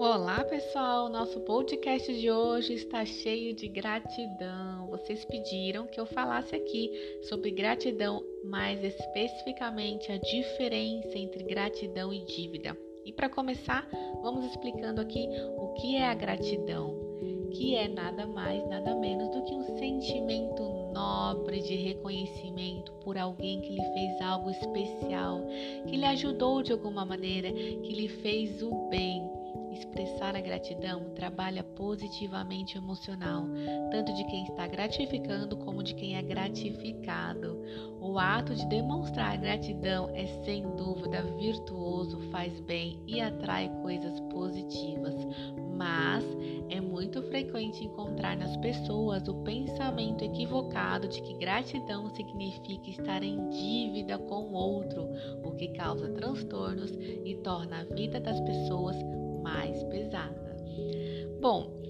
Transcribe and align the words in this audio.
Olá, 0.00 0.44
pessoal! 0.44 1.08
Nosso 1.08 1.40
podcast 1.40 2.20
de 2.20 2.30
hoje 2.30 2.72
está 2.74 3.04
cheio 3.04 3.52
de 3.52 3.66
gratidão. 3.66 4.86
Vocês 4.86 5.24
pediram 5.24 5.88
que 5.88 5.98
eu 5.98 6.06
falasse 6.06 6.54
aqui 6.54 7.18
sobre 7.24 7.50
gratidão, 7.50 8.22
mais 8.44 8.84
especificamente 8.84 10.12
a 10.12 10.16
diferença 10.16 11.18
entre 11.18 11.42
gratidão 11.42 12.12
e 12.12 12.24
dívida. 12.24 12.78
E 13.04 13.12
para 13.12 13.28
começar, 13.28 13.88
vamos 14.22 14.44
explicando 14.44 15.00
aqui 15.00 15.28
o 15.56 15.72
que 15.72 15.96
é 15.96 16.06
a 16.06 16.14
gratidão, 16.14 16.94
que 17.50 17.74
é 17.74 17.88
nada 17.88 18.24
mais, 18.24 18.64
nada 18.68 18.94
menos 18.94 19.28
do 19.30 19.42
que 19.42 19.52
um 19.52 19.78
sentimento 19.78 20.62
nobre 20.92 21.60
de 21.60 21.74
reconhecimento 21.74 22.92
por 23.02 23.18
alguém 23.18 23.60
que 23.62 23.70
lhe 23.70 23.92
fez 23.94 24.20
algo 24.20 24.48
especial, 24.48 25.44
que 25.88 25.96
lhe 25.96 26.04
ajudou 26.04 26.62
de 26.62 26.70
alguma 26.70 27.04
maneira, 27.04 27.52
que 27.52 27.92
lhe 27.92 28.08
fez 28.08 28.62
o 28.62 28.88
bem 28.88 29.37
Expressar 29.78 30.34
a 30.34 30.40
gratidão 30.40 31.10
trabalha 31.14 31.62
positivamente 31.62 32.76
o 32.76 32.82
emocional, 32.82 33.44
tanto 33.92 34.12
de 34.12 34.24
quem 34.24 34.42
está 34.42 34.66
gratificando 34.66 35.56
como 35.56 35.84
de 35.84 35.94
quem 35.94 36.16
é 36.16 36.22
gratificado. 36.22 37.62
O 38.00 38.18
ato 38.18 38.56
de 38.56 38.66
demonstrar 38.66 39.38
gratidão 39.38 40.10
é 40.16 40.26
sem 40.44 40.62
dúvida 40.74 41.22
virtuoso, 41.38 42.18
faz 42.32 42.58
bem 42.60 43.00
e 43.06 43.20
atrai 43.20 43.68
coisas 43.80 44.18
positivas, 44.32 45.14
mas 45.76 46.24
é 46.70 46.80
muito 46.80 47.22
frequente 47.22 47.84
encontrar 47.84 48.36
nas 48.36 48.56
pessoas 48.56 49.28
o 49.28 49.42
pensamento 49.44 50.24
equivocado 50.24 51.06
de 51.06 51.22
que 51.22 51.34
gratidão 51.34 52.10
significa 52.10 52.90
estar 52.90 53.22
em 53.22 53.48
dívida 53.48 54.18
com 54.18 54.42
o 54.42 54.52
outro, 54.54 55.08
o 55.44 55.52
que 55.52 55.68
causa 55.68 56.08
transtornos 56.10 56.90
e 57.24 57.36
torna 57.44 57.82
a 57.82 57.94
vida 57.94 58.18
das 58.18 58.40
pessoas 58.40 58.96
mais. 59.42 59.77
Bom, 61.40 61.80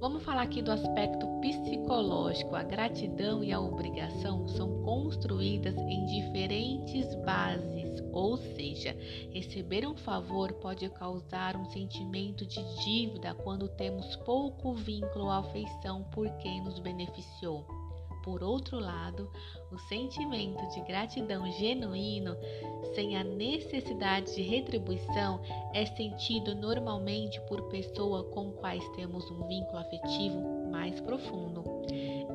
vamos 0.00 0.24
falar 0.24 0.42
aqui 0.42 0.60
do 0.60 0.72
aspecto 0.72 1.24
psicológico. 1.40 2.56
A 2.56 2.64
gratidão 2.64 3.44
e 3.44 3.52
a 3.52 3.60
obrigação 3.60 4.48
são 4.48 4.82
construídas 4.82 5.76
em 5.76 6.04
diferentes 6.06 7.14
bases, 7.24 8.02
ou 8.12 8.36
seja, 8.36 8.96
receber 9.32 9.86
um 9.86 9.96
favor 9.96 10.52
pode 10.54 10.88
causar 10.90 11.54
um 11.54 11.64
sentimento 11.66 12.44
de 12.44 12.60
dívida 12.82 13.34
quando 13.34 13.68
temos 13.68 14.16
pouco 14.16 14.74
vínculo 14.74 15.26
ou 15.26 15.30
afeição 15.30 16.02
por 16.10 16.28
quem 16.38 16.60
nos 16.64 16.80
beneficiou. 16.80 17.77
Por 18.22 18.42
outro 18.42 18.78
lado, 18.78 19.28
o 19.70 19.78
sentimento 19.78 20.66
de 20.74 20.80
gratidão 20.82 21.50
genuíno, 21.52 22.36
sem 22.94 23.16
a 23.16 23.24
necessidade 23.24 24.34
de 24.34 24.42
retribuição, 24.42 25.40
é 25.72 25.86
sentido 25.86 26.54
normalmente 26.54 27.40
por 27.42 27.62
pessoas 27.68 28.26
com 28.32 28.52
quais 28.52 28.86
temos 28.90 29.30
um 29.30 29.46
vínculo 29.46 29.78
afetivo 29.78 30.68
mais 30.70 31.00
profundo. 31.00 31.64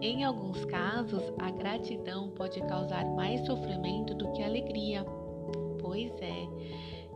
Em 0.01 0.23
alguns 0.23 0.65
casos, 0.65 1.23
a 1.39 1.49
gratidão 1.51 2.29
pode 2.31 2.59
causar 2.61 3.05
mais 3.15 3.45
sofrimento 3.45 4.13
do 4.13 4.31
que 4.33 4.43
alegria. 4.43 5.05
Pois 5.79 6.11
é, 6.21 6.47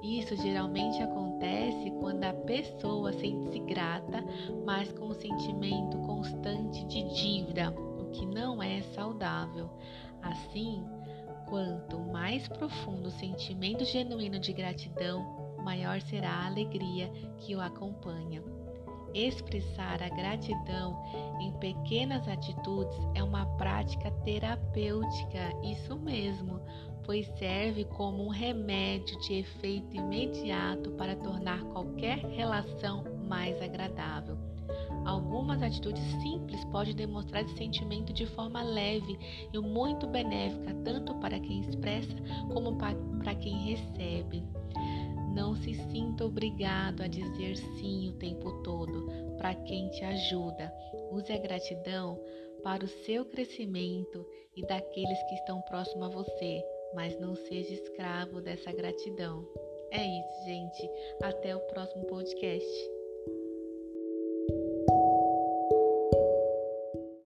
isso 0.03 0.35
geralmente 0.37 1.01
acontece 1.01 1.91
quando 1.99 2.23
a 2.23 2.33
pessoa 2.33 3.11
sente-se 3.13 3.59
grata, 3.59 4.23
mas 4.65 4.91
com 4.91 5.07
um 5.07 5.13
sentimento 5.13 5.97
constante 5.99 6.85
de 6.85 7.03
dívida 7.13 7.73
que 8.17 8.25
não 8.25 8.61
é 8.61 8.81
saudável. 8.81 9.69
Assim, 10.21 10.83
quanto 11.47 11.99
mais 11.99 12.47
profundo 12.47 13.07
o 13.09 13.11
sentimento 13.11 13.85
genuíno 13.85 14.39
de 14.39 14.51
gratidão, 14.51 15.55
maior 15.63 16.01
será 16.01 16.31
a 16.31 16.47
alegria 16.47 17.09
que 17.37 17.55
o 17.55 17.61
acompanha. 17.61 18.41
Expressar 19.13 20.01
a 20.03 20.09
gratidão 20.09 21.01
em 21.39 21.51
pequenas 21.53 22.27
atitudes 22.27 22.97
é 23.15 23.23
uma 23.23 23.45
prática 23.57 24.11
terapêutica, 24.23 25.53
isso 25.63 25.97
mesmo, 25.97 26.59
pois 27.03 27.25
serve 27.37 27.85
como 27.85 28.25
um 28.25 28.29
remédio 28.29 29.17
de 29.21 29.35
efeito 29.35 29.95
imediato 29.95 30.91
para 30.91 31.15
tornar 31.15 31.63
qualquer 31.65 32.17
relação 32.17 33.03
mais 33.27 33.61
agradável. 33.61 34.37
Algumas 35.57 35.75
atitudes 35.75 36.03
simples 36.21 36.63
podem 36.65 36.93
demonstrar 36.93 37.43
esse 37.43 37.57
sentimento 37.57 38.13
de 38.13 38.27
forma 38.27 38.61
leve 38.61 39.17
e 39.51 39.57
muito 39.57 40.05
benéfica, 40.05 40.71
tanto 40.85 41.15
para 41.15 41.39
quem 41.39 41.61
expressa 41.61 42.15
como 42.53 42.77
para 42.77 43.33
quem 43.33 43.73
recebe. 43.73 44.43
Não 45.33 45.55
se 45.55 45.73
sinta 45.73 46.25
obrigado 46.25 47.01
a 47.01 47.07
dizer 47.07 47.57
sim 47.57 48.09
o 48.09 48.13
tempo 48.13 48.61
todo 48.61 49.07
para 49.39 49.55
quem 49.55 49.89
te 49.89 50.03
ajuda. 50.03 50.71
Use 51.11 51.33
a 51.33 51.39
gratidão 51.39 52.19
para 52.61 52.85
o 52.85 52.87
seu 52.87 53.25
crescimento 53.25 54.23
e 54.55 54.61
daqueles 54.61 55.23
que 55.23 55.35
estão 55.35 55.59
próximos 55.61 56.07
a 56.07 56.09
você, 56.09 56.63
mas 56.93 57.19
não 57.19 57.35
seja 57.35 57.73
escravo 57.73 58.41
dessa 58.41 58.71
gratidão. 58.71 59.43
É 59.89 60.05
isso, 60.05 60.45
gente. 60.45 60.87
Até 61.23 61.55
o 61.55 61.61
próximo 61.61 62.05
podcast. 62.05 62.96